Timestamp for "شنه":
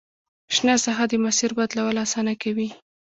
0.55-0.75